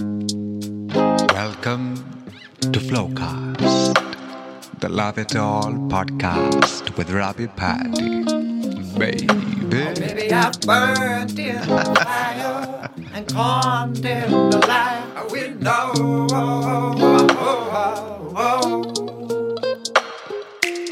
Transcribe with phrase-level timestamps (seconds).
[0.00, 1.94] Welcome
[2.62, 3.94] to Flowcast,
[4.80, 8.24] the Love It All podcast with Robbie Purdie.
[8.98, 9.28] Baby.
[9.30, 15.12] Oh, Maybe I burned in the fire and conned in the light.
[15.16, 15.92] Oh, we know.
[18.36, 18.82] Oh,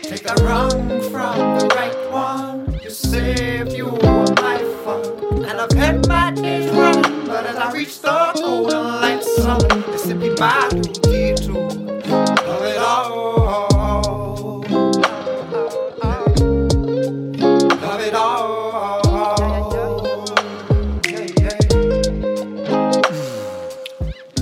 [0.05, 2.02] Take the wrong from the right
[7.63, 11.53] I reach the golden light, sun is simply my duty to
[12.43, 13.13] love it all.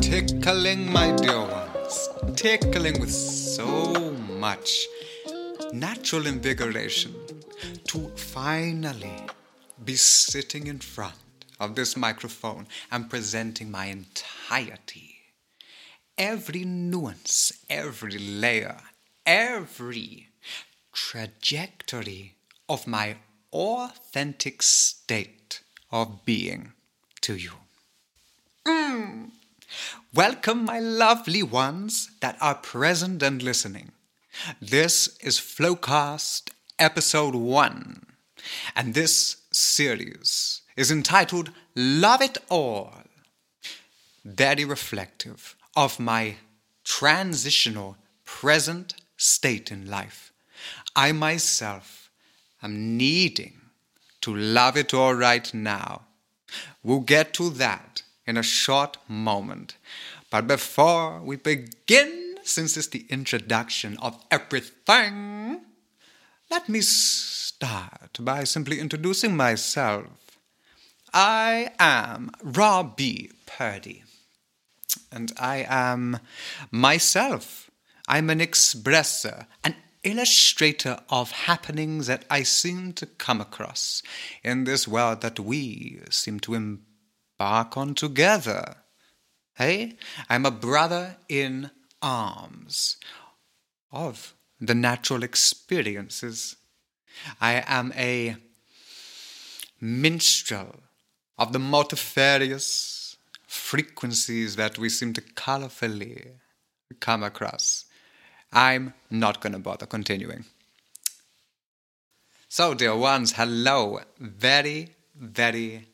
[0.00, 2.08] Tickling, my dear ones.
[2.36, 4.86] Tickling with so much
[5.74, 7.14] natural invigoration
[7.88, 9.26] to finally
[9.84, 11.29] be sitting in front
[11.60, 15.18] of this microphone and presenting my entirety.
[16.16, 18.80] Every nuance, every layer,
[19.26, 20.28] every
[20.92, 22.34] trajectory
[22.68, 23.16] of my
[23.52, 25.60] authentic state
[25.92, 26.72] of being
[27.20, 27.52] to you.
[28.66, 29.30] Mm.
[30.14, 33.92] Welcome, my lovely ones that are present and listening.
[34.60, 38.06] This is Flowcast Episode 1,
[38.74, 42.92] and this series is entitled Love It All.
[44.24, 46.36] Very reflective of my
[46.84, 50.32] transitional present state in life.
[50.94, 52.10] I myself
[52.62, 53.60] am needing
[54.20, 56.02] to love it all right now.
[56.82, 59.76] We'll get to that in a short moment.
[60.30, 65.60] But before we begin, since it's the introduction of everything,
[66.50, 70.06] let me start by simply introducing myself.
[71.12, 74.04] I am Robbie Purdie,
[75.10, 76.20] and I am
[76.70, 77.70] myself.
[78.06, 84.02] I'm an expresser, an illustrator of happenings that I seem to come across
[84.44, 88.76] in this world that we seem to embark on together.
[89.54, 89.96] Hey,
[90.28, 92.96] I'm a brother in arms
[93.90, 96.56] of the natural experiences.
[97.40, 98.36] I am a
[99.80, 100.76] minstrel
[101.40, 106.32] of the multifarious frequencies that we seem to colorfully
[107.00, 107.86] come across.
[108.52, 110.44] I'm not going to bother continuing.
[112.48, 114.00] So, dear ones, hello.
[114.18, 115.86] Very, very,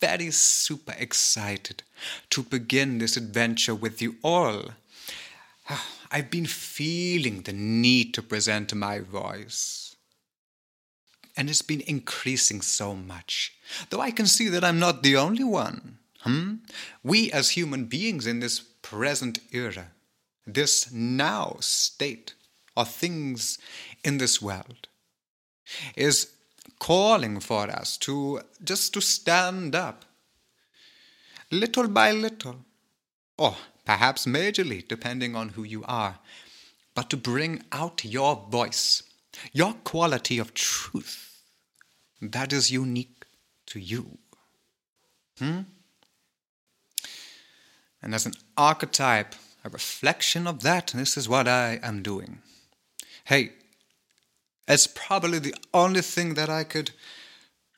[0.00, 1.82] very super excited
[2.30, 4.64] to begin this adventure with you all.
[5.70, 9.93] Ah, I've been feeling the need to present my voice.
[11.36, 13.54] And it's been increasing so much,
[13.90, 15.98] though I can see that I'm not the only one.
[16.20, 16.56] Hmm?
[17.02, 19.88] We, as human beings in this present era,
[20.46, 22.34] this now state
[22.76, 23.58] of things
[24.04, 24.88] in this world,
[25.96, 26.30] is
[26.78, 30.04] calling for us to just to stand up
[31.50, 32.56] little by little,
[33.38, 36.18] or perhaps majorly, depending on who you are,
[36.94, 39.02] but to bring out your voice,
[39.52, 41.24] your quality of truth
[42.20, 43.24] that is unique
[43.66, 44.18] to you.
[45.38, 45.60] Hmm?
[48.02, 49.34] And as an archetype,
[49.64, 52.40] a reflection of that, this is what I am doing.
[53.24, 53.52] Hey,
[54.68, 56.90] it's probably the only thing that I could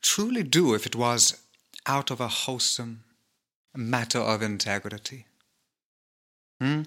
[0.03, 1.41] truly do if it was
[1.87, 3.05] out of a wholesome
[3.75, 5.27] matter of integrity.
[6.61, 6.83] Hmm?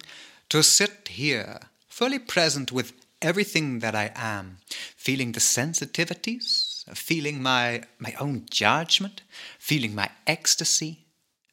[0.50, 4.58] To sit here, fully present with everything that I am,
[4.96, 9.22] feeling the sensitivities, feeling my, my own judgment,
[9.58, 11.06] feeling my ecstasy,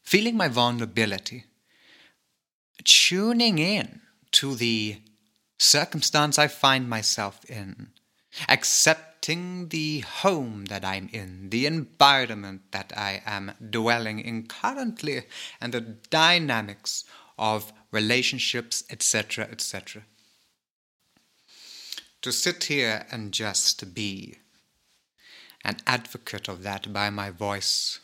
[0.02, 1.44] feeling my vulnerability,
[2.84, 4.00] tuning in
[4.32, 5.00] to the
[5.58, 7.88] circumstance I find myself in,
[8.48, 15.22] accepting the home that I'm in, the environment that I am dwelling in currently,
[15.60, 17.04] and the dynamics
[17.38, 20.02] of relationships, etc., etc.
[22.26, 24.34] To sit here and just be
[25.64, 28.00] an advocate of that by my voice.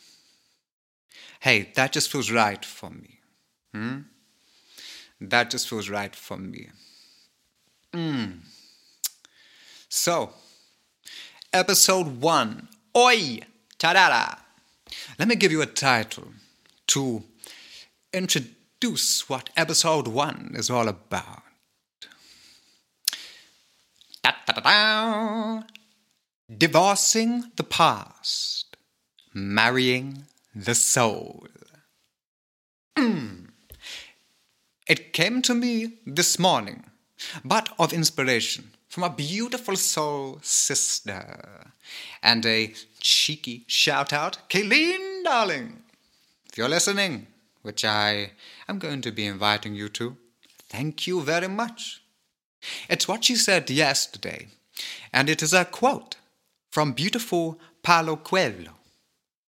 [1.41, 3.19] Hey, that just feels right for me.
[3.73, 3.97] Hmm?
[5.19, 6.69] That just feels right for me.
[7.91, 8.43] Mm.
[9.89, 10.29] So,
[11.51, 12.69] episode one.
[12.95, 13.41] Oi!
[13.77, 14.39] Tadada!
[15.19, 16.29] Let me give you a title
[16.87, 17.23] to
[18.13, 21.42] introduce what episode one is all about.
[26.57, 28.77] Divorcing the past,
[29.33, 31.47] marrying the soul.
[32.97, 33.49] Mm.
[34.87, 36.83] It came to me this morning,
[37.43, 41.71] but of inspiration from a beautiful soul sister.
[42.21, 45.81] And a cheeky shout out, Kayleen, darling.
[46.49, 47.27] If you're listening,
[47.63, 48.33] which I
[48.69, 50.15] am going to be inviting you to,
[50.69, 52.02] thank you very much.
[52.89, 54.47] It's what she said yesterday,
[55.11, 56.15] and it is a quote
[56.71, 58.71] from beautiful Paulo Coelho.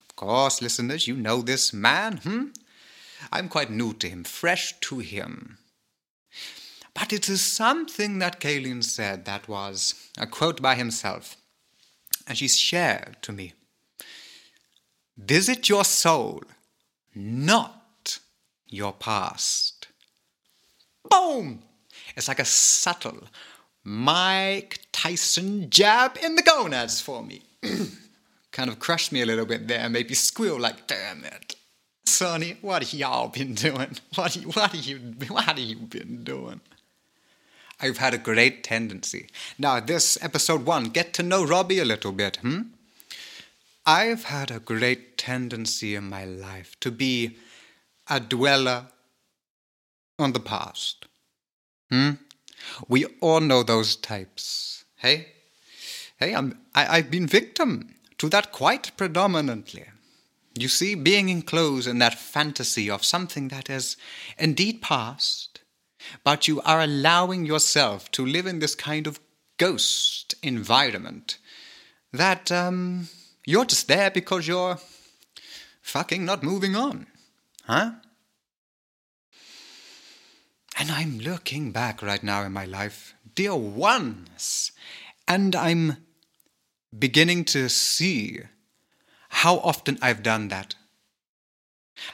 [0.09, 2.45] Of course, listeners, you know this man, hmm?
[3.31, 5.57] I'm quite new to him, fresh to him.
[6.93, 11.35] But it is something that Kayleen said that was a quote by himself,
[12.27, 13.53] and she shared to me.
[15.17, 16.43] Visit your soul,
[17.13, 18.19] not
[18.67, 19.87] your past.
[21.09, 21.63] Boom!
[22.15, 23.27] It's like a subtle
[23.83, 27.41] Mike Tyson jab in the gonads for me.
[28.51, 31.55] kind of crushed me a little bit there, made me squeal like, damn it.
[32.05, 33.97] Sonny, what have y'all been doing?
[34.15, 34.97] What, what, have you,
[35.27, 36.61] what you been doing?
[37.79, 39.27] I've had a great tendency.
[39.59, 42.61] Now, this episode one, get to know Robbie a little bit, hmm?
[43.85, 47.37] I've had a great tendency in my life to be
[48.09, 48.85] a dweller
[50.17, 51.05] on the past.
[51.89, 52.11] Hmm?
[52.87, 54.85] We all know those types.
[54.95, 55.27] Hey?
[56.17, 59.85] Hey, I'm, I, I've been victim to that quite predominantly.
[60.57, 63.97] You see, being enclosed in that fantasy of something that is
[64.37, 65.61] indeed past,
[66.23, 69.19] but you are allowing yourself to live in this kind of
[69.57, 71.37] ghost environment
[72.13, 73.09] that um,
[73.45, 74.77] you're just there because you're
[75.81, 77.07] fucking not moving on.
[77.63, 77.91] Huh?
[80.77, 84.71] And I'm looking back right now in my life, dear ones,
[85.27, 85.97] and I'm
[86.97, 88.41] beginning to see
[89.29, 90.75] how often I've done that.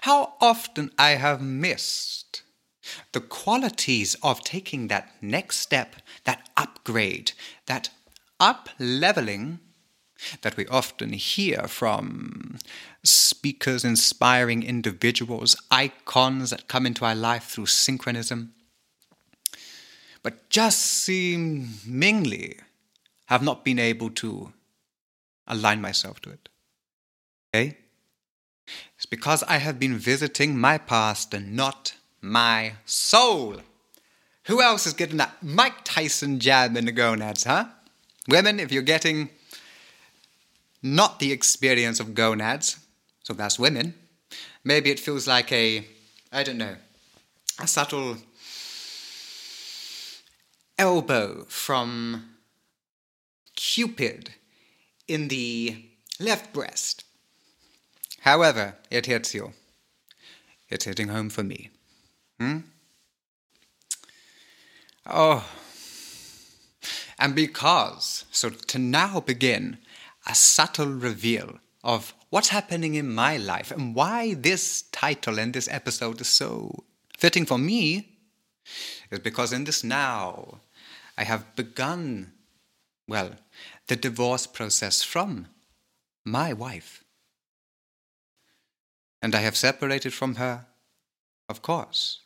[0.01, 2.43] How often I have missed
[3.13, 7.31] the qualities of taking that next step, that upgrade,
[7.65, 7.89] that
[8.39, 9.59] up leveling
[10.41, 12.59] that we often hear from
[13.03, 18.53] speakers, inspiring individuals, icons that come into our life through synchronism,
[20.23, 22.59] but just seemingly
[23.25, 24.53] have not been able to
[25.47, 26.49] align myself to it.
[27.53, 27.77] Okay?
[28.95, 33.57] It's because I have been visiting my past and not my soul.
[34.45, 37.65] Who else is getting that Mike Tyson jab in the gonads, huh?
[38.27, 39.29] Women, if you're getting
[40.83, 42.77] not the experience of gonads,
[43.31, 43.93] so that's women,
[44.65, 45.85] maybe it feels like a,
[46.33, 46.75] I don't know,
[47.61, 48.17] a subtle
[50.77, 52.25] elbow from
[53.55, 54.31] Cupid
[55.07, 55.85] in the
[56.19, 57.05] left breast.
[58.19, 59.53] However, it hits you.
[60.69, 61.69] It's hitting home for me.
[62.37, 62.57] Hmm?
[65.05, 65.49] Oh.
[67.17, 69.77] And because, so to now begin
[70.27, 75.67] a subtle reveal of what's happening in my life and why this title and this
[75.71, 76.83] episode is so
[77.17, 78.07] fitting for me
[79.09, 80.59] is because in this now
[81.17, 82.33] I have begun,
[83.07, 83.31] well,
[83.87, 85.47] the divorce process from
[86.23, 87.03] my wife.
[89.21, 90.65] And I have separated from her,
[91.47, 92.19] of course.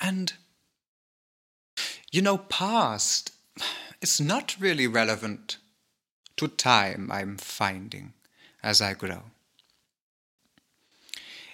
[0.00, 0.34] And,
[2.12, 3.32] you know, past
[4.02, 5.56] is not really relevant
[6.36, 8.12] to time, I'm finding,
[8.62, 9.22] as I grow.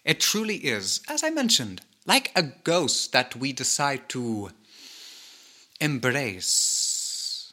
[0.04, 4.50] It truly is, as I mentioned, like a ghost that we decide to
[5.80, 7.52] embrace,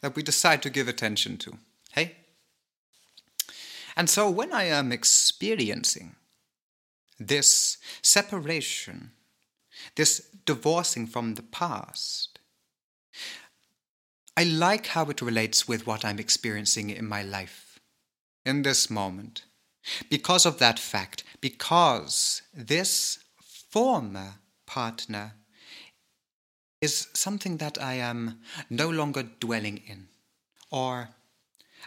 [0.00, 1.58] that we decide to give attention to.
[1.92, 2.16] Hey?
[3.96, 6.16] And so when I am experiencing
[7.18, 9.12] this separation,
[9.96, 12.38] this divorcing from the past,
[14.36, 17.78] I like how it relates with what I'm experiencing in my life,
[18.46, 19.44] in this moment.
[20.08, 23.18] Because of that fact, because this
[23.70, 24.34] former
[24.66, 25.34] partner
[26.80, 30.08] is something that I am no longer dwelling in,
[30.70, 31.10] or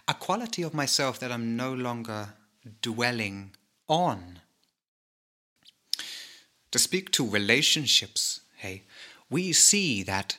[0.07, 2.33] a quality of myself that I'm no longer
[2.81, 3.55] dwelling
[3.87, 4.39] on.
[6.71, 8.83] To speak to relationships, hey,
[9.29, 10.37] we see that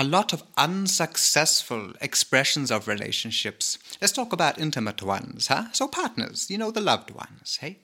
[0.00, 3.78] a lot of unsuccessful expressions of relationships.
[4.00, 5.66] Let's talk about intimate ones, huh?
[5.72, 7.80] So, partners, you know, the loved ones, hey?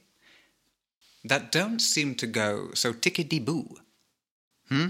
[1.22, 3.76] That don't seem to go so tickety boo,
[4.70, 4.86] hmm?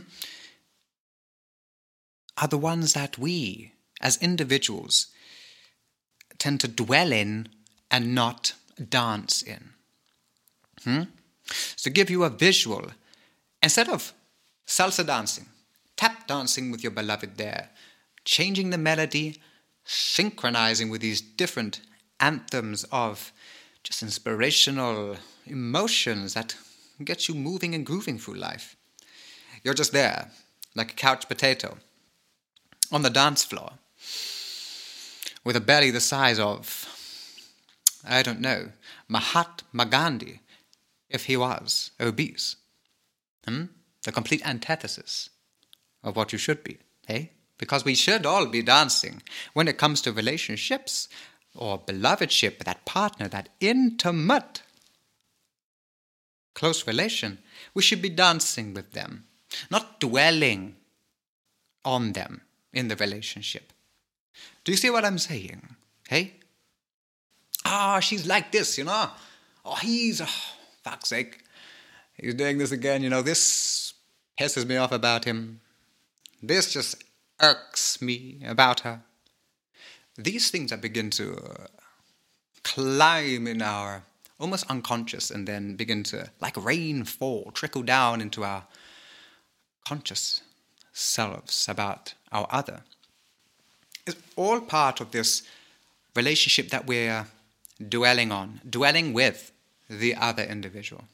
[2.40, 5.08] Are the ones that we, as individuals,
[6.38, 7.48] tend to dwell in
[7.90, 8.52] and not
[8.88, 9.70] dance in.
[10.84, 11.02] Hmm?
[11.76, 12.90] to give you a visual.
[13.62, 14.12] Instead of
[14.66, 15.46] salsa dancing,
[15.96, 17.70] tap dancing with your beloved there,
[18.24, 19.40] changing the melody,
[19.84, 21.80] synchronizing with these different
[22.20, 23.32] anthems of
[23.82, 26.56] just inspirational emotions that
[27.04, 28.76] get you moving and grooving through life.
[29.62, 30.30] You're just there,
[30.74, 31.78] like a couch potato,
[32.90, 33.72] on the dance floor,
[35.44, 36.86] with a belly the size of,
[38.06, 38.70] I don't know,
[39.08, 40.40] Mahatma Gandhi,
[41.08, 42.56] if he was obese.
[43.46, 43.66] Hmm?
[44.04, 45.30] The complete antithesis
[46.06, 47.32] of what you should be, Hey?
[47.58, 49.22] Because we should all be dancing
[49.54, 51.08] when it comes to relationships
[51.54, 54.62] or belovedship, that partner, that intimate
[56.54, 57.38] close relation.
[57.74, 59.24] We should be dancing with them,
[59.70, 60.76] not dwelling
[61.84, 63.72] on them in the relationship.
[64.64, 65.76] Do you see what I'm saying?
[66.08, 66.34] Hey?
[67.64, 69.10] Ah, she's like this, you know?
[69.64, 70.42] Oh, he's, oh,
[70.82, 71.42] fuck's sake.
[72.14, 73.22] He's doing this again, you know?
[73.22, 73.94] This
[74.38, 75.60] pisses me off about him.
[76.42, 77.02] This just
[77.40, 79.00] irks me about her.
[80.16, 81.66] These things that begin to uh,
[82.62, 84.02] climb in our
[84.38, 88.64] almost unconscious and then begin to, like rain fall, trickle down into our
[89.86, 90.42] conscious
[90.92, 92.82] selves about our other.
[94.06, 95.42] It's all part of this
[96.14, 97.26] relationship that we're
[97.88, 99.52] dwelling on, dwelling with
[99.88, 101.04] the other individual.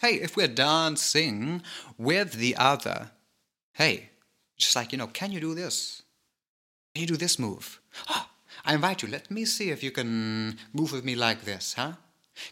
[0.00, 1.62] Hey, if we're dancing
[1.96, 3.10] with the other,
[3.72, 4.10] hey,
[4.58, 6.02] just like, you know, can you do this?
[6.94, 7.80] Can you do this move?
[8.10, 8.26] Oh,
[8.64, 11.92] I invite you, let me see if you can move with me like this, huh?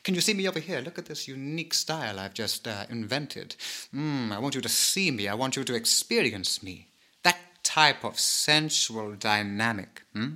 [0.03, 0.81] Can you see me over here?
[0.81, 3.57] Look at this unique style I've just uh, invented.
[3.95, 5.29] Mm, I want you to see me.
[5.29, 6.89] I want you to experience me.
[7.23, 10.03] That type of sensual dynamic.
[10.13, 10.35] Hmm?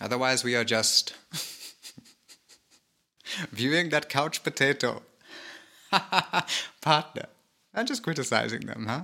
[0.00, 1.14] Otherwise, we are just
[3.50, 5.02] viewing that couch potato
[6.82, 7.26] partner
[7.72, 9.02] and just criticizing them, huh?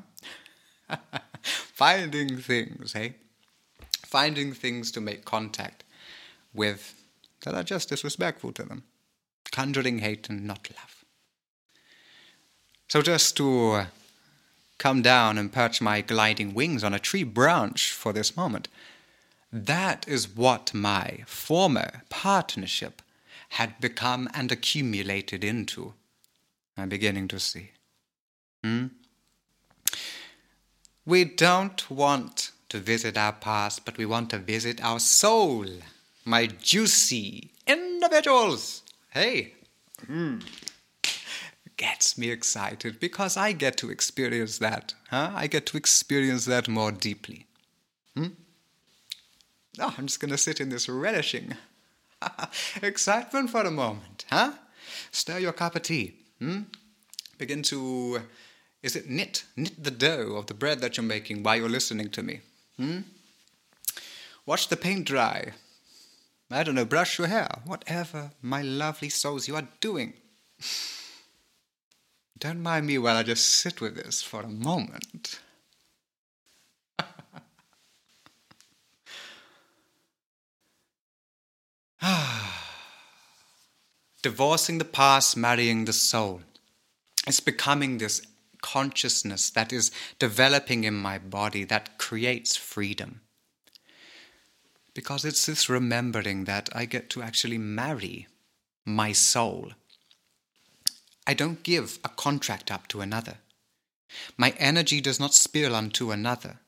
[1.43, 3.15] Finding things, hey?
[4.05, 5.85] Finding things to make contact
[6.55, 6.95] with
[7.45, 8.83] that are just disrespectful to them
[9.51, 11.05] conjuring hate and not love.
[12.89, 13.87] So, just to uh,
[14.79, 18.69] come down and perch my gliding wings on a tree branch for this moment,
[19.53, 23.03] that is what my former partnership
[23.51, 25.95] had become and accumulated into.
[26.77, 27.73] I'm beginning to see.
[28.63, 28.87] Hmm?
[31.09, 35.65] We don't want to visit our past, but we want to visit our soul,
[36.27, 38.83] my juicy individuals.
[39.09, 39.55] Hey,
[40.07, 40.45] mm.
[41.79, 44.93] gets me excited because I get to experience that.
[45.09, 45.31] Huh?
[45.35, 47.47] I get to experience that more deeply.
[48.15, 48.37] Hmm?
[49.81, 51.57] Oh, I'm just going to sit in this relishing
[52.83, 54.53] excitement for a moment, huh?
[55.11, 56.17] Stir your cup of tea.
[56.39, 56.65] Hmm?
[57.39, 58.21] Begin to,
[58.83, 59.45] is it knit?
[59.57, 62.41] Knit the dough of the bread that you're making while you're listening to me.
[62.77, 63.01] Hmm?
[64.47, 65.53] Watch the paint dry.
[66.51, 70.15] I don't know, brush your hair, whatever, my lovely souls, you are doing.
[72.39, 75.41] Don't mind me while I just sit with this for a moment.
[84.23, 86.43] Divorcing the past, marrying the soul.
[87.27, 88.23] It's becoming this
[88.63, 93.21] consciousness that is developing in my body that creates freedom
[94.99, 98.27] because it's this remembering that I get to actually marry
[98.85, 99.71] my soul.
[101.25, 103.37] I don't give a contract up to another.
[104.37, 106.59] My energy does not spill unto another.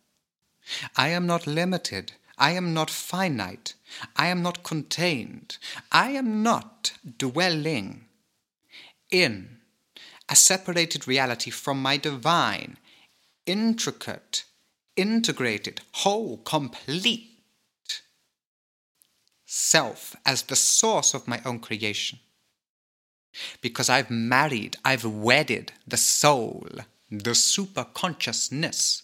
[0.97, 2.13] I am not limited.
[2.39, 3.75] I am not finite.
[4.15, 5.59] I am not contained.
[5.91, 8.05] I am not dwelling
[9.11, 9.59] in
[10.31, 12.77] a separated reality from my divine,
[13.47, 14.45] intricate,
[14.97, 17.43] integrated, whole, complete
[19.45, 22.21] self as the source of my own creation.
[23.61, 26.69] Because I've married, I've wedded the soul,
[27.11, 29.03] the super consciousness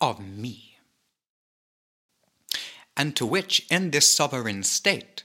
[0.00, 0.78] of me.
[2.96, 5.24] And to which, in this sovereign state,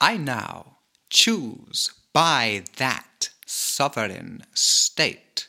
[0.00, 3.09] I now choose by that
[3.50, 5.48] sovereign state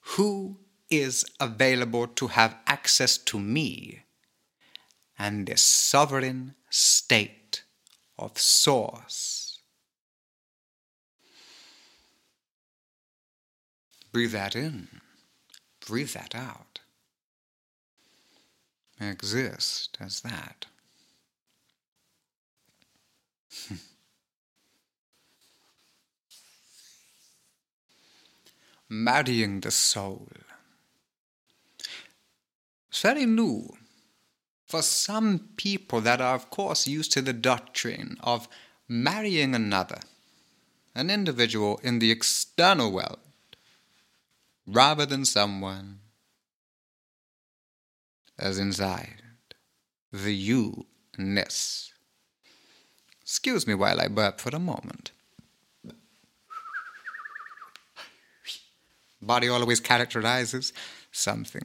[0.00, 0.58] who
[0.90, 4.02] is available to have access to me
[5.18, 7.62] and this sovereign state
[8.18, 9.58] of source.
[14.12, 14.88] Breathe that in,
[15.86, 16.80] breathe that out.
[19.00, 20.66] Exist as that.
[28.88, 30.28] marrying the soul.
[32.88, 33.76] It's very new
[34.66, 38.48] for some people that are, of course, used to the doctrine of
[38.88, 40.00] marrying another,
[40.94, 43.18] an individual in the external world,
[44.66, 46.00] rather than someone
[48.38, 49.22] as inside
[50.12, 50.86] the you
[51.18, 51.92] ness.
[53.22, 55.10] Excuse me while I burp for a moment.
[59.20, 60.72] Body always characterizes
[61.10, 61.62] something.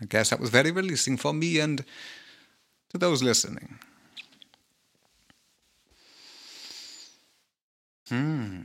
[0.00, 1.84] I guess that was very releasing for me and
[2.90, 3.78] to those listening.
[8.08, 8.60] Hmm.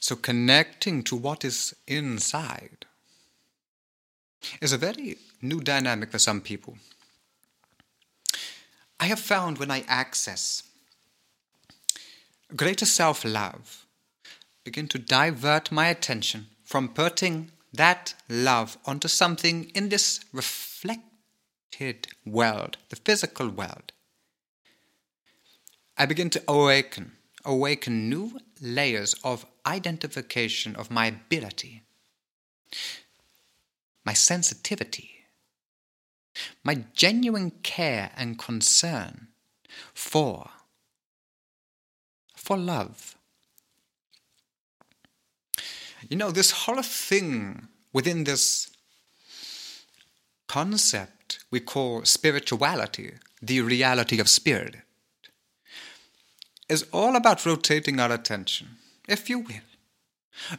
[0.00, 2.86] So connecting to what is inside
[4.62, 6.78] is a very new dynamic for some people.
[9.00, 10.62] I have found when I access
[12.56, 13.84] greater self love,
[14.64, 22.76] begin to divert my attention from putting that love onto something in this reflected world,
[22.90, 23.92] the physical world.
[25.96, 31.84] I begin to awaken, awaken new layers of identification of my ability,
[34.04, 35.24] my sensitivity,
[36.62, 39.28] my genuine care and concern
[39.94, 40.50] for
[42.36, 43.17] for love
[46.08, 48.70] you know, this whole thing within this
[50.46, 53.12] concept we call spirituality,
[53.42, 54.76] the reality of spirit,
[56.68, 58.68] is all about rotating our attention,
[59.06, 59.68] if you will,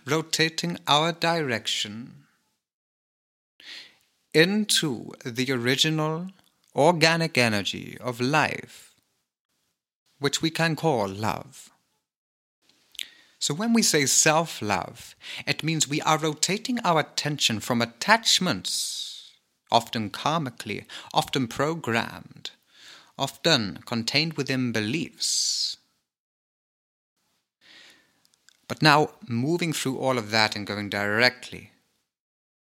[0.05, 2.25] rotating our direction
[4.33, 6.27] into the original
[6.75, 8.93] organic energy of life,
[10.19, 11.68] which we can call love.
[13.39, 15.15] So when we say self love,
[15.47, 19.31] it means we are rotating our attention from attachments,
[19.71, 22.51] often karmically, often programmed,
[23.17, 25.77] often contained within beliefs.
[28.67, 31.71] But now, moving through all of that and going directly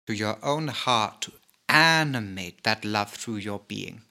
[0.05, 1.34] to your own heart to
[1.67, 4.01] animate that love through your being,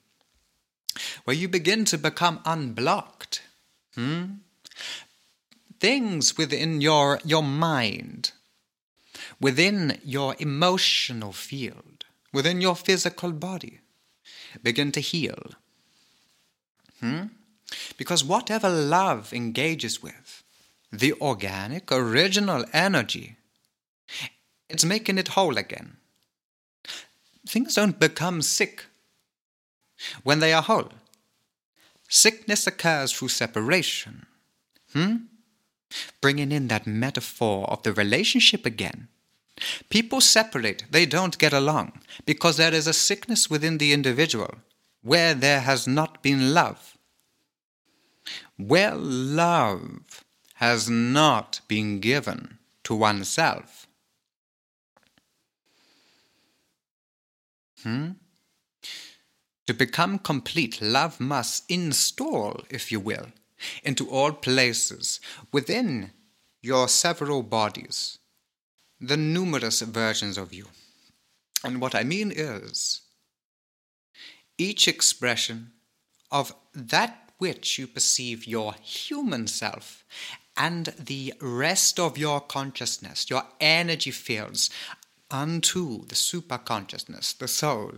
[1.24, 3.42] where you begin to become unblocked.
[3.94, 4.24] Hmm?
[5.80, 8.32] Things within your, your mind,
[9.40, 13.80] within your emotional field, within your physical body,
[14.62, 15.52] begin to heal.
[17.00, 17.26] Hmm?
[17.96, 20.42] Because whatever love engages with,
[20.90, 23.36] the organic, original energy,
[24.68, 25.96] it's making it whole again.
[27.46, 28.86] Things don't become sick
[30.22, 30.92] when they are whole.
[32.08, 34.26] Sickness occurs through separation.
[34.92, 35.16] Hmm?
[36.20, 39.08] Bringing in that metaphor of the relationship again.
[39.88, 44.56] People separate, they don't get along, because there is a sickness within the individual
[45.02, 46.96] where there has not been love.
[48.56, 50.24] Where love
[50.54, 53.86] has not been given to oneself.
[57.82, 58.10] Hmm?
[59.66, 63.28] To become complete, love must install, if you will,
[63.82, 65.20] into all places
[65.52, 66.12] within
[66.62, 68.18] your several bodies,
[69.00, 70.66] the numerous versions of you.
[71.64, 73.02] And what I mean is,
[74.58, 75.72] each expression
[76.30, 80.04] of that which you perceive your human self
[80.56, 84.70] and the rest of your consciousness, your energy fields,
[85.30, 87.92] unto the superconsciousness, the soul.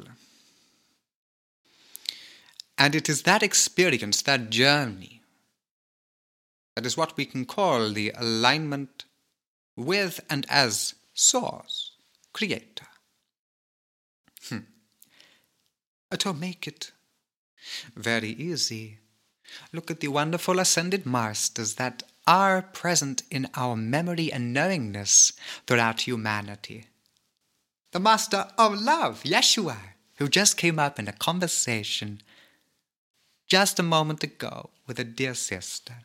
[2.77, 5.20] And it is that experience, that journey,
[6.81, 9.05] that is what we can call the alignment
[9.77, 11.93] with and as source,
[12.33, 12.87] creator.
[14.49, 14.61] Hmm.
[16.19, 16.93] To make it
[17.95, 18.97] very easy,
[19.75, 25.35] look at the wonderful ascended masters that are present in our memory and knowingness
[25.67, 26.87] throughout humanity.
[27.93, 29.77] The Master of Love, Yeshua,
[30.15, 32.23] who just came up in a conversation
[33.47, 35.97] just a moment ago with a dear sister.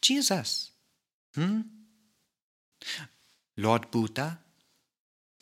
[0.00, 0.70] Jesus.
[1.34, 1.60] Hmm?
[3.56, 4.38] Lord Buddha.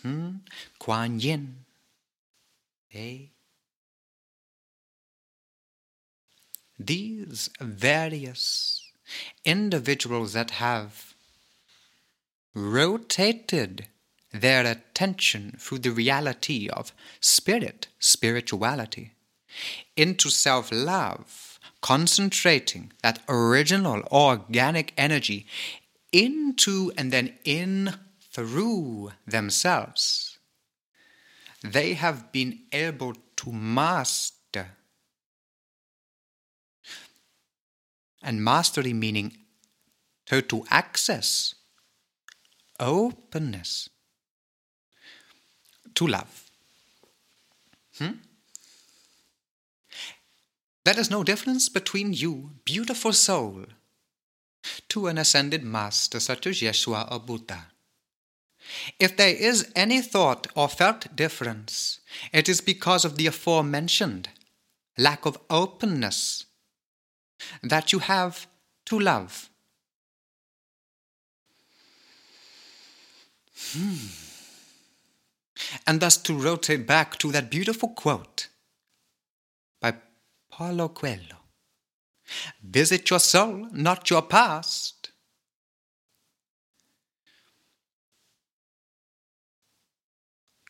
[0.03, 0.37] Hmm?
[0.79, 1.65] Kuan Yin.
[2.93, 3.19] Eh?
[6.79, 8.91] These various
[9.45, 11.15] individuals that have
[12.55, 13.87] rotated
[14.33, 19.13] their attention through the reality of spirit, spirituality,
[19.97, 21.50] into self love
[21.81, 25.47] concentrating that original organic energy
[26.13, 27.95] into and then in
[28.33, 30.39] through themselves,
[31.63, 34.77] they have been able to master.
[38.23, 39.33] And mastery meaning
[40.27, 41.55] total access,
[42.79, 43.89] openness
[45.95, 46.51] to love.
[47.99, 48.13] Hmm?
[50.91, 53.67] There is no difference between you, beautiful soul,
[54.89, 57.67] to an ascended master such as Yeshua or Buddha.
[58.99, 62.01] If there is any thought or felt difference,
[62.33, 64.31] it is because of the aforementioned
[64.99, 66.47] lack of openness
[67.63, 68.49] that you have
[68.87, 69.49] to love.
[73.55, 73.95] Hmm.
[75.87, 78.49] And thus to rotate back to that beautiful quote
[80.61, 81.39] Paulo Coelho
[82.63, 85.11] Visit your soul, not your past.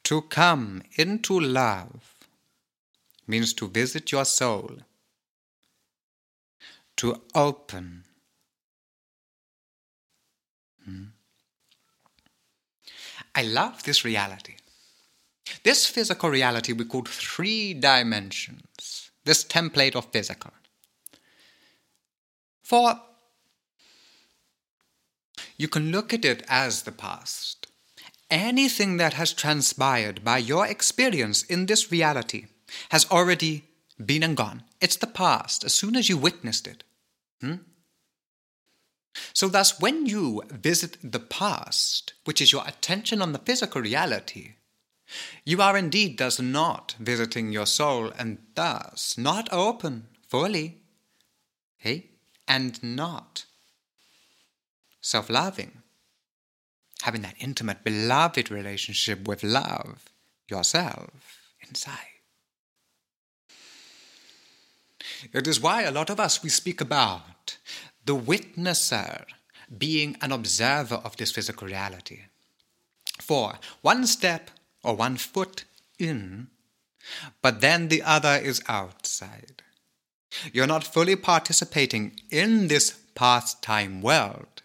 [0.04, 2.14] To come into love
[3.26, 4.70] means to visit your soul,
[6.96, 8.04] to open.
[10.84, 11.04] Hmm.
[13.34, 14.54] I love this reality.
[15.64, 18.62] This physical reality we call three dimensions,
[19.24, 20.52] this template of physical.
[22.62, 23.00] For
[25.56, 27.66] you can look at it as the past.
[28.30, 32.46] Anything that has transpired by your experience in this reality
[32.90, 33.64] has already
[34.04, 34.62] been and gone.
[34.80, 36.84] It's the past as soon as you witnessed it.
[37.40, 37.56] Hmm?
[39.34, 44.54] So, thus, when you visit the past, which is your attention on the physical reality,
[45.44, 50.78] you are indeed thus not visiting your soul and thus not open fully.
[51.76, 52.10] Hey?
[52.46, 53.44] And not
[55.00, 55.82] self loving.
[57.02, 60.04] Having that intimate, beloved relationship with love
[60.48, 61.10] yourself
[61.66, 61.98] inside.
[65.32, 67.56] It is why a lot of us we speak about
[68.04, 69.24] the witnesser
[69.78, 72.20] being an observer of this physical reality.
[73.20, 74.50] For one step
[74.82, 75.64] or one foot
[75.98, 76.48] in,
[77.42, 79.62] but then the other is outside.
[80.52, 84.62] You're not fully participating in this pastime world.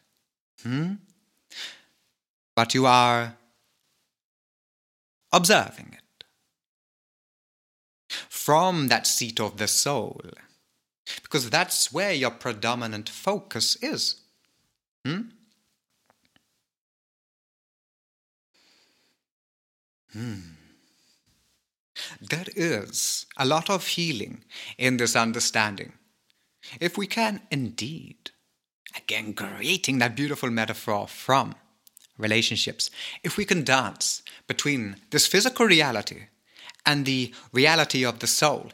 [0.64, 0.94] Hmm?
[2.56, 3.36] But you are
[5.32, 6.26] observing it
[8.30, 10.22] from that seat of the soul,
[11.24, 14.22] because that's where your predominant focus is.
[15.06, 15.22] Hmm?
[20.16, 20.56] Hmm.
[22.22, 24.46] There is a lot of healing
[24.78, 25.94] in this understanding.
[26.80, 28.32] If we can indeed,
[28.96, 31.56] again, creating that beautiful metaphor from
[32.18, 32.90] relationships,
[33.24, 36.28] if we can dance between this physical reality
[36.86, 38.72] and the reality of the soul,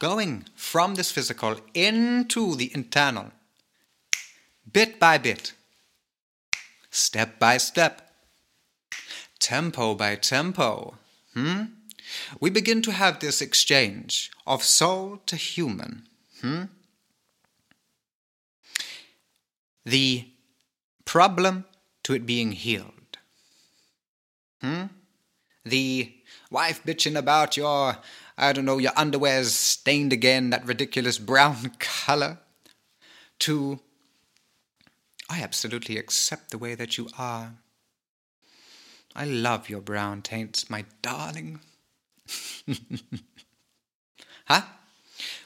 [0.00, 3.30] going from this physical into the internal,
[4.70, 5.52] bit by bit,
[6.94, 8.10] step by step,
[9.40, 10.94] tempo by tempo,
[11.34, 11.64] hmm?
[12.40, 16.06] we begin to have this exchange of soul to human.
[16.40, 16.64] Hmm?
[19.84, 20.28] The
[21.04, 21.64] problem
[22.04, 23.18] to it being healed.
[24.60, 24.84] Hmm?
[25.64, 26.14] The
[26.50, 27.96] wife bitching about your,
[28.38, 32.38] I don't know, your underwear's stained again, that ridiculous brown color.
[33.40, 33.80] To
[35.28, 37.54] I absolutely accept the way that you are.
[39.16, 41.60] I love your brown taints, my darling.
[44.46, 44.62] huh?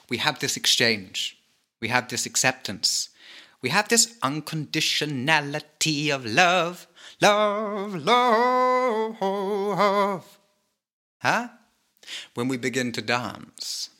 [0.08, 1.36] We have this exchange.
[1.80, 3.10] We have this acceptance.
[3.60, 6.86] We have this unconditionality of love.
[7.20, 9.18] Love, love.
[11.18, 11.48] Huh?
[12.34, 13.90] When we begin to dance.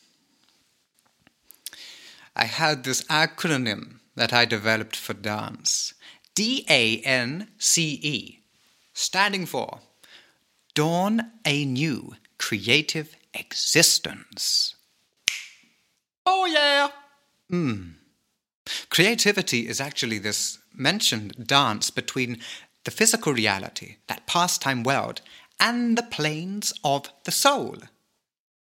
[2.35, 5.95] I had this acronym that I developed for dance
[6.35, 8.41] D A N C E,
[8.93, 9.81] standing for
[10.75, 14.75] Dawn a New Creative Existence.
[16.27, 16.89] Oh, yeah!
[17.49, 17.91] Hmm.
[18.91, 22.39] Creativity is actually this mentioned dance between
[22.85, 25.21] the physical reality, that pastime world,
[25.59, 27.77] and the planes of the soul.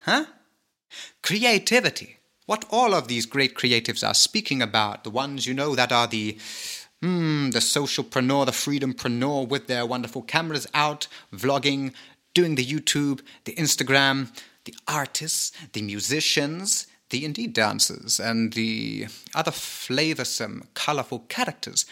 [0.01, 0.25] Huh?
[1.21, 5.91] Creativity what all of these great creatives are speaking about, the ones you know that
[5.91, 6.37] are the
[7.03, 11.93] mm, the socialpreneur, the freedompreneur with their wonderful cameras out, vlogging,
[12.33, 14.29] doing the YouTube, the Instagram,
[14.65, 21.85] the artists, the musicians, the indie dancers, and the other flavorsome, colorful characters.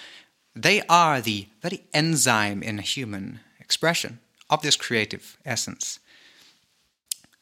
[0.55, 5.99] they are the very enzyme in human expression of this creative essence.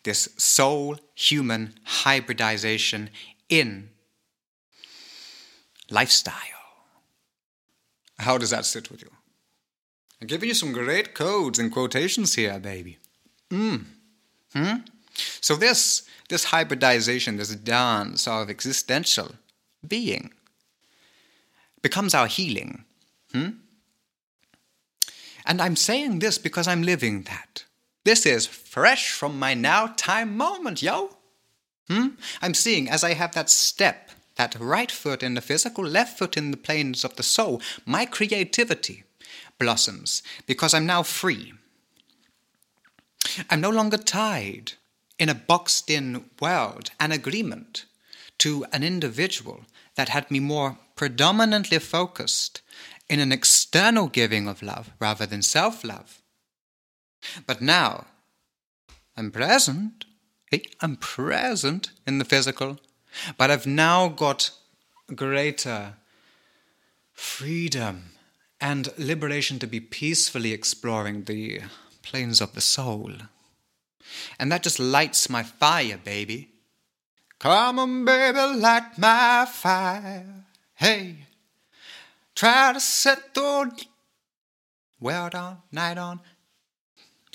[0.03, 3.09] This soul human hybridization
[3.49, 3.89] in
[5.89, 6.35] lifestyle.
[8.19, 9.09] How does that sit with you?
[10.21, 12.97] I'm giving you some great codes and quotations here, baby.
[13.49, 13.85] Mm.
[14.53, 14.75] Hmm?
[15.41, 19.31] So this this hybridization, this dance of existential
[19.85, 20.31] being
[21.81, 22.85] becomes our healing.
[23.33, 23.49] Hmm?
[25.45, 27.65] And I'm saying this because I'm living that.
[28.03, 31.17] This is fresh from my now time moment, yo.
[31.87, 32.09] Hmm?
[32.41, 36.37] I'm seeing as I have that step, that right foot in the physical, left foot
[36.37, 39.03] in the planes of the soul, my creativity
[39.59, 41.53] blossoms because I'm now free.
[43.49, 44.73] I'm no longer tied
[45.19, 47.85] in a boxed in world, an agreement
[48.39, 52.61] to an individual that had me more predominantly focused
[53.07, 56.20] in an external giving of love rather than self love.
[57.45, 58.07] But now,
[59.15, 60.05] I'm present.
[60.49, 62.79] Hey, I'm present in the physical,
[63.37, 64.51] but I've now got
[65.15, 65.93] greater
[67.13, 68.11] freedom
[68.59, 71.61] and liberation to be peacefully exploring the
[72.01, 73.11] planes of the soul.
[74.39, 76.49] And that just lights my fire, baby.
[77.39, 80.45] Come on, baby, light my fire.
[80.75, 81.27] Hey,
[82.35, 83.71] try to set the
[84.99, 86.19] world on, night on.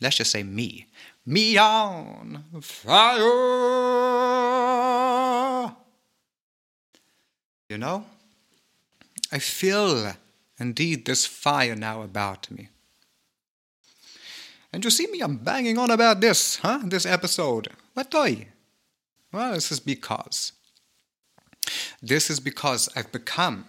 [0.01, 0.87] Let's just say me.
[1.25, 3.23] Me on fire.
[7.69, 8.05] You know,
[9.33, 10.13] I feel
[10.59, 12.69] indeed this fire now about me.
[14.73, 16.81] And you see me, I'm banging on about this, huh?
[16.85, 17.69] This episode.
[17.95, 18.45] What do
[19.33, 20.53] Well, this is because.
[22.03, 23.65] This is because I've become,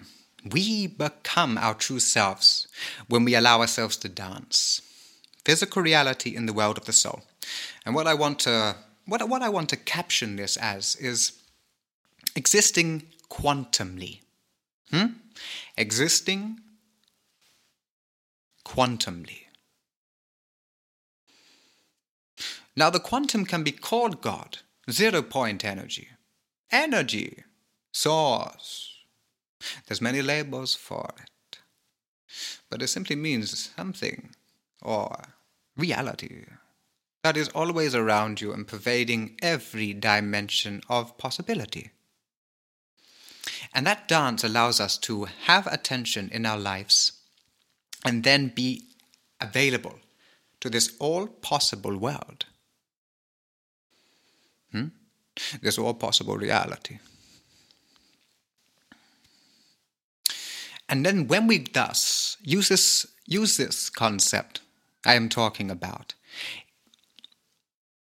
[0.51, 2.67] we become our true selves
[3.07, 4.81] when we allow ourselves to dance.
[5.47, 7.21] Physical reality in the world of the soul.
[7.85, 11.39] And what I want to what, what I want to caption this as is
[12.35, 14.19] existing quantumly.
[14.91, 15.05] Hmm?
[15.77, 16.59] Existing
[18.65, 19.43] quantumly.
[22.75, 24.57] Now, the quantum can be called God,
[24.91, 26.09] zero point energy,
[26.69, 27.45] energy,
[27.93, 28.97] source.
[29.85, 31.59] There's many labels for it,
[32.69, 34.31] but it simply means something
[34.81, 35.36] or
[35.77, 36.45] reality
[37.23, 41.91] that is always around you and pervading every dimension of possibility.
[43.73, 47.11] And that dance allows us to have attention in our lives
[48.05, 48.83] and then be
[49.41, 49.99] available
[50.61, 52.45] to this all possible world.
[54.71, 54.87] Hmm?
[55.61, 56.99] This all possible reality.
[60.89, 64.61] And then when we thus use this, use this concept
[65.05, 66.13] I am talking about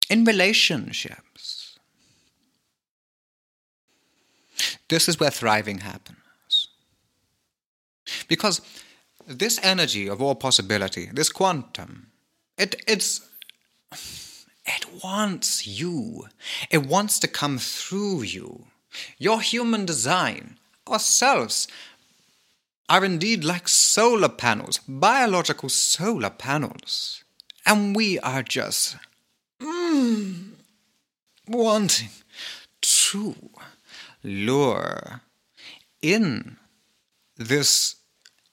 [0.09, 1.79] in relationships,
[4.89, 6.69] this is where thriving happens.
[8.27, 8.63] Because
[9.27, 12.07] this energy of all possibility, this quantum,
[12.57, 13.29] it, it's
[14.65, 16.29] it wants you.
[16.71, 18.67] It wants to come through you.
[19.19, 21.69] Your human design, ourselves,
[22.89, 27.23] are indeed like solar panels, biological solar panels.
[27.67, 28.97] And we are just
[29.61, 30.53] mm,
[31.47, 32.09] wanting
[32.81, 33.35] to
[34.23, 35.21] lure
[36.01, 36.57] in
[37.37, 37.97] this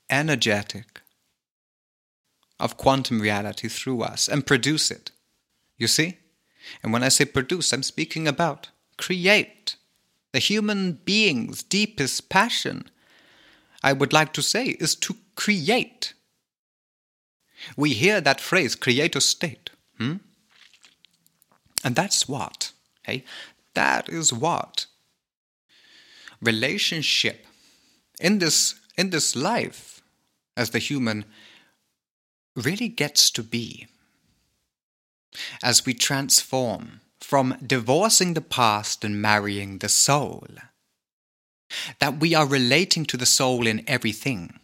[0.10, 1.02] energetic
[2.60, 5.12] of quantum reality through us and produce it.
[5.78, 6.18] You see?
[6.82, 9.76] And when I say produce, I'm speaking about create.
[10.32, 12.90] The human being's deepest passion,
[13.86, 16.16] I would like to say, is to create.
[17.78, 19.70] We hear that phrase, creator state.
[20.00, 20.16] Hmm?
[21.84, 22.72] And that's what,
[23.04, 23.24] hey?
[23.76, 24.88] That is what
[26.42, 27.46] relationship
[28.20, 30.02] in this in this life
[30.58, 31.26] as the human
[32.56, 33.88] really gets to be
[35.62, 40.48] as we transform from divorcing the past and marrying the soul.
[42.00, 44.60] That we are relating to the soul in everything.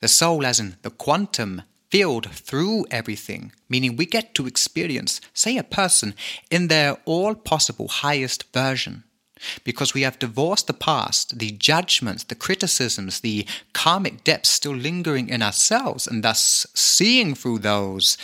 [0.00, 5.58] The soul, as in the quantum field through everything, meaning we get to experience, say,
[5.58, 6.14] a person
[6.50, 9.04] in their all possible highest version.
[9.64, 15.28] Because we have divorced the past, the judgments, the criticisms, the karmic depths still lingering
[15.28, 18.16] in ourselves, and thus seeing through those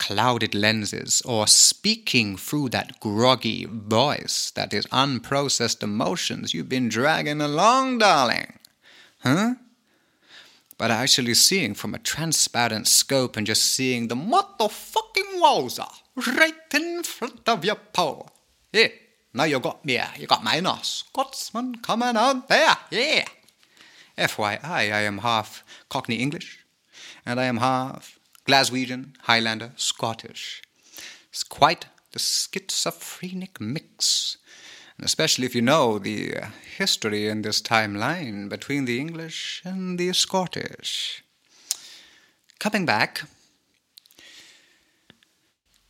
[0.00, 7.40] clouded lenses or speaking through that groggy voice that is unprocessed emotions you've been dragging
[7.40, 8.58] along, darling.
[9.22, 9.54] Huh?
[10.80, 15.86] but actually seeing from a transparent scope and just seeing the motherfucking wowza
[16.38, 18.24] right in front of your paw.
[18.72, 18.88] Yeah,
[19.34, 20.00] now you got me.
[20.18, 22.78] You got my Scotsman coming out there.
[22.90, 23.26] Yeah.
[24.16, 26.64] FYI, I am half Cockney English,
[27.26, 30.62] and I am half Glaswegian, Highlander, Scottish.
[31.30, 34.36] It's quite the schizophrenic mix,
[34.96, 36.34] and especially if you know the
[36.76, 41.22] history in this timeline between the English and the Scottish.
[42.58, 43.22] Coming back.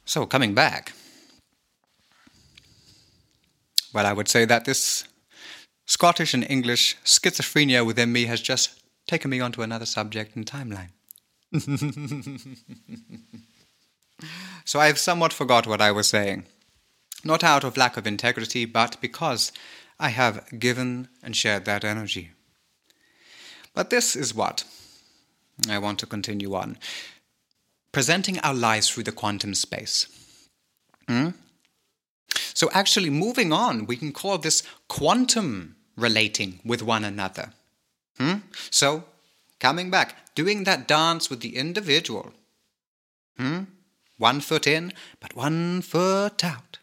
[0.05, 0.93] So, coming back.
[3.93, 5.05] Well, I would say that this
[5.87, 10.91] Scottish and English schizophrenia within me has just taken me onto another subject and timeline.
[14.65, 16.45] so I have somewhat forgot what I was saying.
[17.25, 19.53] Not out of lack of integrity, but because
[19.99, 22.31] I have given and shared that energy.
[23.75, 24.65] But this is what
[25.69, 26.79] I want to continue on
[27.93, 30.07] presenting our lives through the quantum space.
[31.09, 31.31] Hmm?
[32.55, 37.53] So, actually, moving on, we can call this quantum relating with one another.
[38.19, 38.39] Hmm?
[38.71, 39.05] So,
[39.61, 42.33] coming back, doing that dance with the individual.
[43.37, 43.65] Hmm?
[44.19, 46.79] One foot in, but one foot out.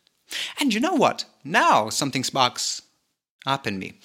[0.60, 1.26] And you know what?
[1.44, 2.82] Now something sparks
[3.46, 4.00] up in me.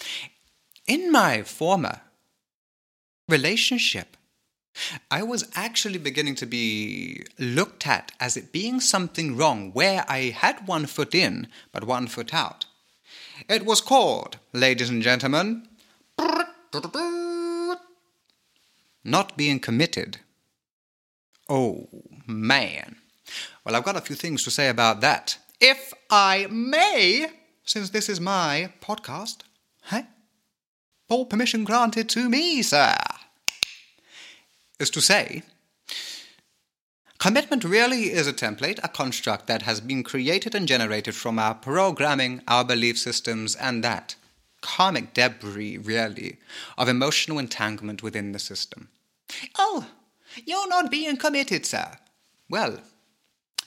[0.87, 2.01] In my former
[3.29, 4.17] relationship,
[5.11, 10.31] I was actually beginning to be looked at as it being something wrong where I
[10.31, 12.67] had one foot in but one foot out.
[13.49, 15.69] It was called, ladies and gentlemen,
[19.05, 20.19] not being committed.
[21.49, 21.88] Oh,
[22.27, 22.97] man.
[23.65, 25.38] Well, I've got a few things to say about that.
[25.61, 27.29] If I may,
[27.65, 29.38] since this is my podcast,
[29.83, 30.03] huh?
[31.09, 32.97] Full permission granted to me, sir.
[34.79, 35.43] Is to say,
[37.19, 41.55] commitment really is a template, a construct that has been created and generated from our
[41.55, 44.17] programming, our belief systems, and that
[44.62, 46.38] karmic debris, really,
[46.79, 48.88] of emotional entanglement within the system.
[49.59, 49.87] Oh,
[50.46, 51.98] you're not being committed, sir.
[52.48, 52.79] Well,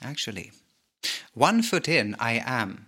[0.02, 0.50] actually,
[1.34, 2.86] one foot in, I am.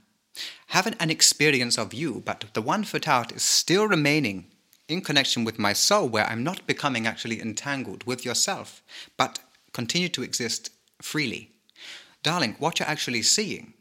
[0.69, 4.47] Having an experience of you, but the one foot out is still remaining
[4.89, 8.83] in connection with my soul, where I'm not becoming actually entangled with yourself,
[9.17, 9.39] but
[9.73, 10.71] continue to exist
[11.03, 11.53] freely.
[12.23, 13.75] Darling, what you're actually seeing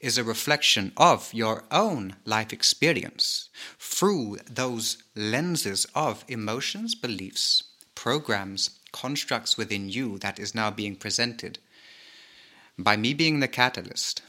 [0.00, 3.48] is a reflection of your own life experience
[3.78, 11.58] through those lenses of emotions, beliefs, programs, constructs within you that is now being presented
[12.78, 14.22] by me being the catalyst,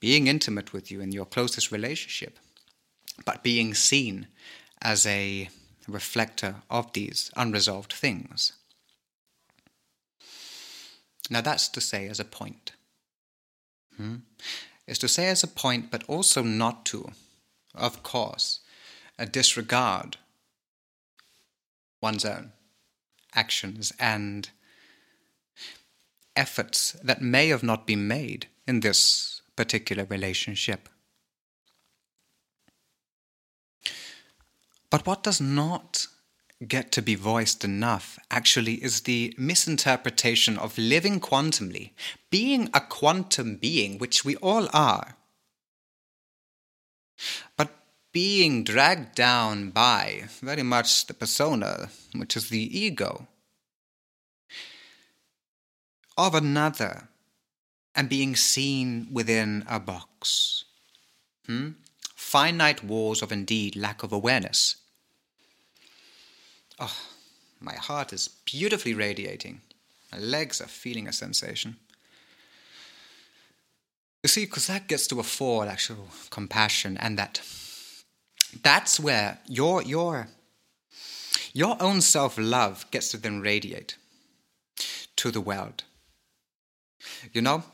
[0.00, 2.38] being intimate with you in your closest relationship,
[3.24, 4.26] but being seen
[4.80, 5.48] as a
[5.88, 8.52] reflector of these unresolved things.
[11.28, 12.72] Now, that's to say as a point.
[13.96, 14.16] Hmm?
[14.90, 17.12] Is to say as a point, but also not to,
[17.76, 18.58] of course,
[19.20, 20.16] a disregard
[22.02, 22.50] one's own
[23.32, 24.50] actions and
[26.34, 30.88] efforts that may have not been made in this particular relationship.
[34.90, 36.08] But what does not
[36.66, 41.92] get to be voiced enough actually is the misinterpretation of living quantumly,
[42.30, 45.16] being a quantum being, which we all are,
[47.56, 47.70] but
[48.12, 53.26] being dragged down by very much the persona, which is the ego,
[56.18, 57.08] of another
[57.94, 60.64] and being seen within a box.
[61.46, 61.70] Hmm?
[62.14, 64.76] Finite walls of indeed lack of awareness.
[66.80, 66.96] Oh,
[67.60, 69.60] my heart is beautifully radiating.
[70.10, 71.76] My legs are feeling a sensation.
[74.22, 77.42] You see, because that gets to a full actual compassion, and that
[78.62, 80.28] that's where your your
[81.52, 83.96] your own self love gets to then radiate
[85.16, 85.84] to the world.
[87.32, 87.64] You know,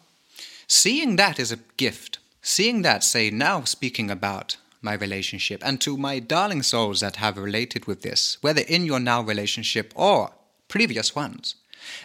[0.67, 2.19] seeing that is a gift.
[2.43, 4.57] Seeing that, say, now speaking about
[4.87, 9.01] my relationship and to my darling souls that have related with this, whether in your
[9.01, 10.33] now relationship or
[10.69, 11.57] previous ones,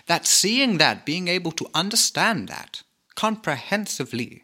[0.07, 2.83] that seeing that, being able to understand that
[3.15, 4.43] comprehensively,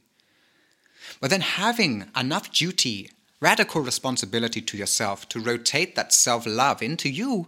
[1.19, 3.11] but then having enough duty,
[3.41, 7.47] radical responsibility to yourself to rotate that self love into you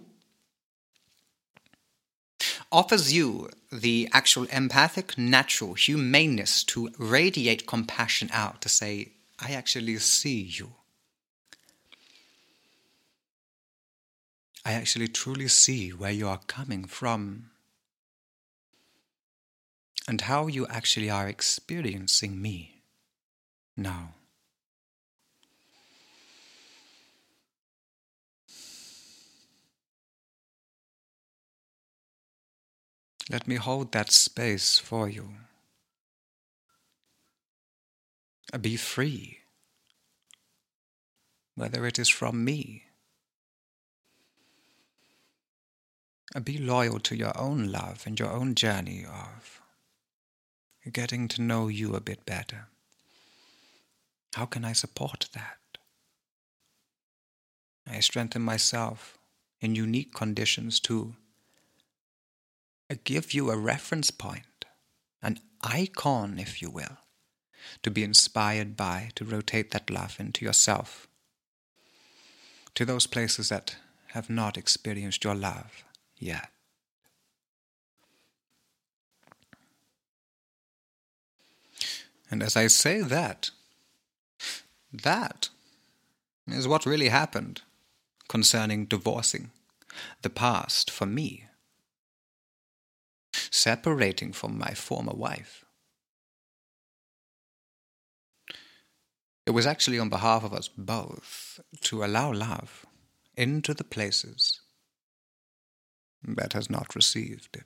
[2.72, 9.98] offers you the actual empathic, natural humaneness to radiate compassion out, to say, I actually
[9.98, 10.72] see you.
[14.66, 17.52] I actually truly see where you are coming from
[20.08, 22.82] and how you actually are experiencing me
[23.78, 24.16] now.
[33.30, 35.36] Let me hold that space for you.
[38.60, 39.38] Be free,
[41.54, 42.89] whether it is from me.
[46.44, 49.62] Be loyal to your own love and your own journey of
[50.94, 52.68] getting to know you a bit better.
[54.36, 55.58] How can I support that?
[57.88, 59.18] I strengthen myself
[59.60, 61.16] in unique conditions to
[63.04, 64.66] give you a reference point,
[65.22, 66.98] an icon, if you will,
[67.82, 71.08] to be inspired by, to rotate that love into yourself,
[72.76, 73.78] to those places that
[74.10, 75.84] have not experienced your love
[76.20, 76.50] yet.
[82.32, 83.50] And as I say that,
[84.94, 85.50] that
[86.48, 87.62] is what really happened
[88.28, 89.50] concerning divorcing
[90.22, 91.46] the past for me,
[93.50, 95.66] separating from my former wife.
[99.46, 102.86] It was actually on behalf of us both to allow love
[103.36, 104.62] into the places
[106.24, 107.66] that has not received it.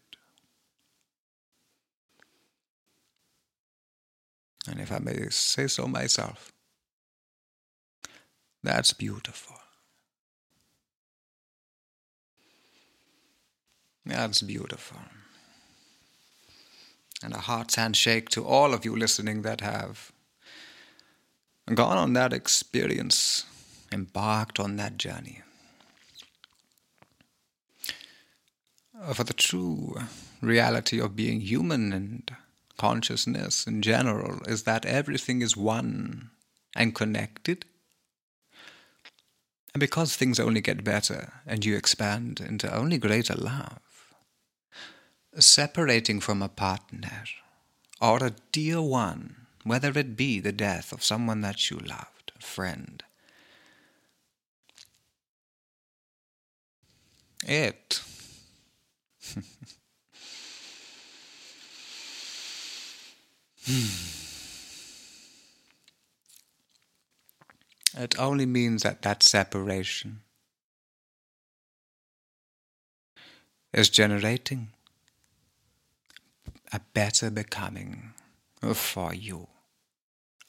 [4.67, 6.53] And if I may say so myself,
[8.63, 9.57] that's beautiful.
[14.05, 14.99] That's beautiful.
[17.21, 20.11] And a heart's handshake to all of you listening that have
[21.73, 23.45] gone on that experience,
[23.91, 25.41] embarked on that journey.
[29.11, 29.99] For the true
[30.39, 32.31] reality of being human and
[32.77, 36.29] consciousness in general is that everything is one
[36.75, 37.65] and connected.
[39.73, 43.79] And because things only get better and you expand into only greater love,
[45.39, 47.23] separating from a partner
[47.99, 52.43] or a dear one, whether it be the death of someone that you loved, a
[52.43, 53.03] friend,
[57.45, 58.01] it
[63.65, 63.87] Hmm.
[67.97, 70.19] it only means that that separation
[73.73, 74.69] is generating
[76.73, 78.13] a better becoming
[78.73, 79.47] for you,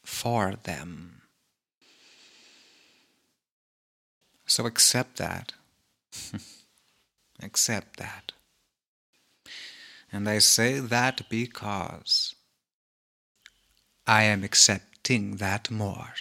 [0.03, 1.23] for them.
[4.47, 5.53] So accept that.
[7.43, 8.33] accept that.
[10.15, 12.37] And I say that because
[14.07, 16.15] I am accepting that more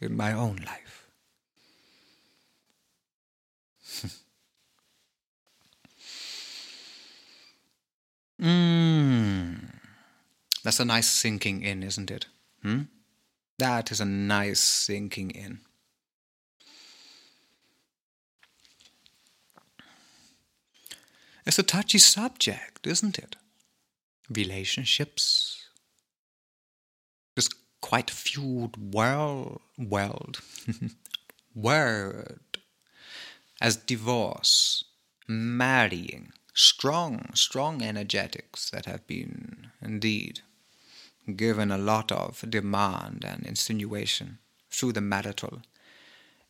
[0.00, 1.06] in my own life.
[8.42, 9.70] Mmm.
[10.64, 12.26] That's a nice sinking in, isn't it?
[12.62, 12.82] Hmm?
[13.60, 15.60] That is a nice sinking in.
[21.46, 23.36] It's a touchy subject, isn't it?
[24.28, 25.66] Relationships.
[27.36, 27.48] This
[27.80, 30.40] quite fueled world, world,
[31.54, 32.40] word
[33.60, 34.84] as divorce,
[35.28, 40.40] marrying, strong, strong energetics that have been indeed
[41.34, 44.38] given a lot of demand and insinuation
[44.70, 45.62] through the marital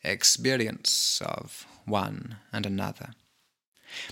[0.03, 3.11] experience of one and another.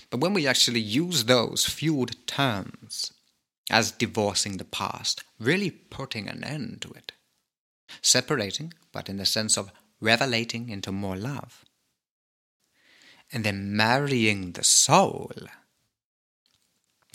[0.09, 3.13] But when we actually use those fueled terms
[3.69, 7.11] as divorcing the past, really putting an end to it,
[8.01, 11.65] separating, but in the sense of revelating into more love,
[13.31, 15.31] and then marrying the soul,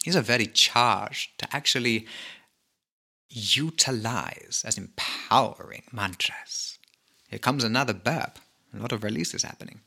[0.06, 2.06] is a very charged to actually
[3.28, 6.78] utilize as empowering mantras.
[7.28, 8.38] Here comes another burp.
[8.74, 9.80] A lot of release is happening.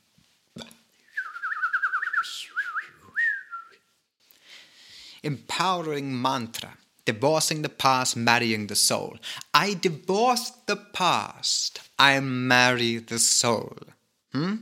[5.24, 9.16] Empowering mantra, divorcing the past, marrying the soul.
[9.52, 13.76] I divorce the past, I marry the soul.
[14.32, 14.56] Hmm?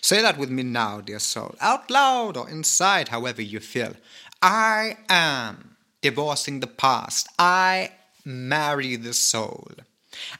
[0.00, 3.94] Say that with me now, dear soul, out loud or inside, however you feel.
[4.40, 7.28] I am divorcing the past.
[7.38, 7.92] I
[8.24, 9.70] marry the soul.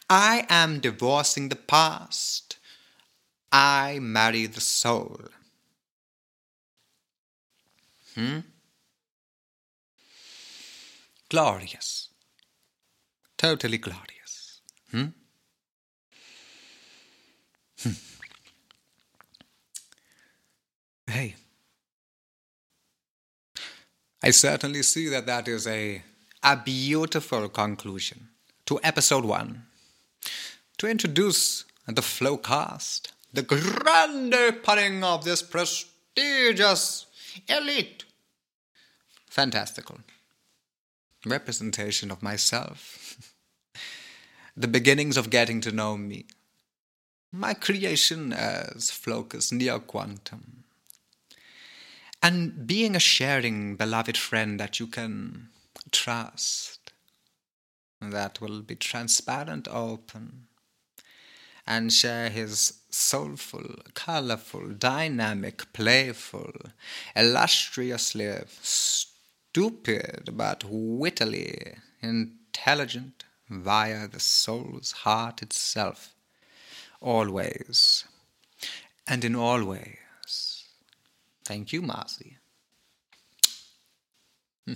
[0.08, 2.58] I am divorcing the past.
[3.52, 5.20] I marry the soul.
[8.14, 8.40] Hmm?
[11.34, 12.10] Glorious.
[13.36, 14.60] Totally glorious.
[14.92, 15.06] Hmm?
[17.82, 17.90] Hmm.
[21.08, 21.34] Hey.
[24.22, 26.04] I certainly see that that is a,
[26.44, 28.28] a beautiful conclusion
[28.66, 29.66] to episode one.
[30.78, 37.06] To introduce the Flowcast, the grand opening of this prestigious
[37.48, 38.04] elite.
[39.28, 39.98] Fantastical.
[41.26, 43.32] Representation of myself.
[44.56, 46.26] the beginnings of getting to know me.
[47.32, 50.64] My creation as Flocus Neo Quantum
[52.24, 55.48] and being a sharing, beloved friend that you can
[55.92, 56.90] trust,
[58.00, 60.46] that will be transparent, open,
[61.66, 66.52] and share his soulful, colorful, dynamic, playful,
[67.14, 68.38] illustriously
[69.54, 76.16] stupid but wittily intelligent via the soul's heart itself,
[77.00, 78.04] always
[79.06, 79.98] and in all ways
[81.44, 82.38] Thank you, Marcy.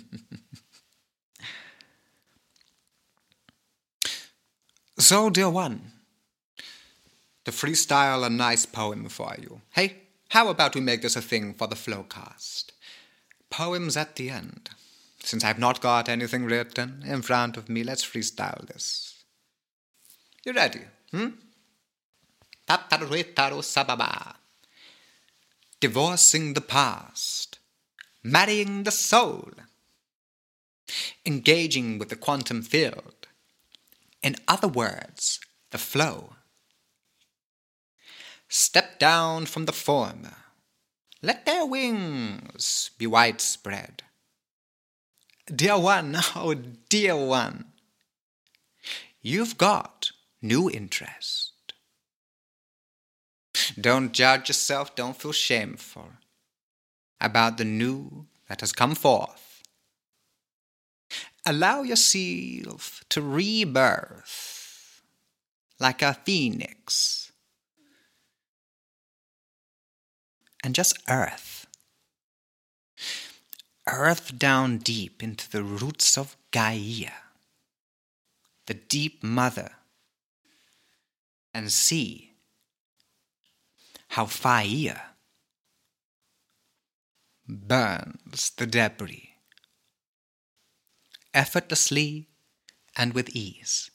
[4.99, 5.93] so, dear one,
[7.47, 9.63] to freestyle a nice poem for you.
[9.71, 9.97] Hey,
[10.29, 12.73] how about we make this a thing for the Flowcast?
[13.51, 14.71] Poems at the end.
[15.21, 19.25] Since I've not got anything written in front of me, let's freestyle this.
[20.45, 20.83] You ready?
[21.11, 21.29] Hmm?
[22.69, 24.35] sababa
[25.81, 27.59] divorcing the past,
[28.23, 29.51] marrying the soul,
[31.25, 33.27] engaging with the quantum field.
[34.23, 35.39] In other words,
[35.71, 36.35] the flow.
[38.49, 40.37] Step down from the former.
[41.21, 44.03] Let their wings be widespread.
[45.47, 46.55] Dear one, oh
[46.89, 47.73] dear one,
[49.21, 51.53] you've got new interest.
[53.81, 56.11] Don't judge yourself, don't feel shameful
[57.21, 59.63] about the new that has come forth.
[61.45, 65.03] Allow yourself to rebirth
[65.81, 67.28] like a phoenix
[70.63, 71.67] and just earth.
[73.87, 77.13] Earth down deep into the roots of Gaia,
[78.67, 79.73] the deep mother,
[81.55, 82.33] and see
[84.09, 85.03] how fire
[87.47, 89.29] burns the debris
[91.35, 92.29] effortlessly
[92.97, 93.91] and with ease.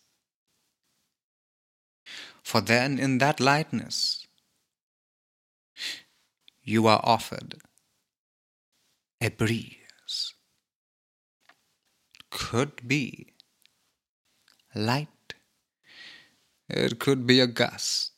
[2.42, 4.23] For then, in that lightness,
[6.64, 7.56] you are offered
[9.22, 10.34] a breeze.
[12.30, 13.34] Could be
[14.74, 15.36] light,
[16.68, 18.14] it could be a gust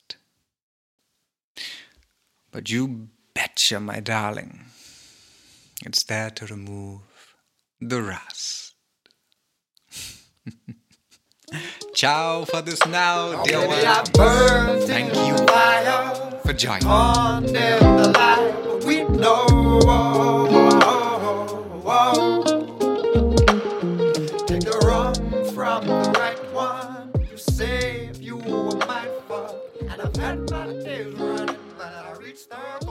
[2.56, 4.64] but you betcha, my darling,
[5.86, 7.02] it's there to remove
[7.82, 8.65] the rust.
[11.94, 13.78] Ciao for this now, dear one.
[14.88, 16.88] Thank you fire, for joining.
[16.88, 19.46] On in the light, we know.
[19.48, 22.44] Oh, oh, oh,
[24.48, 25.16] Take the wrong
[25.54, 27.12] from the right one.
[27.32, 32.50] You save if you were mindful, and I've had my days running, but I reached
[32.50, 32.85] the